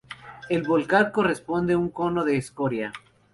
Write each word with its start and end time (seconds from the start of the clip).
El 0.49 0.63
volcán 0.63 1.11
corresponde 1.11 1.75
un 1.75 1.89
cono 1.91 2.25
de 2.25 2.35
escoria. 2.35 2.91